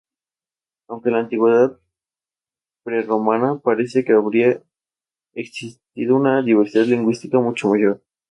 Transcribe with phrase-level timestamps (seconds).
[0.87, 1.77] Aunque en la antigüedad
[2.83, 4.59] prerromana parece que habría
[5.33, 8.01] existido una diversidad lingüística mucho mayor.